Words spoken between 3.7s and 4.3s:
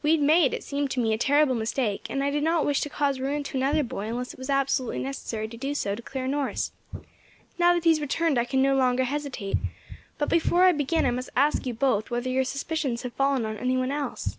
boy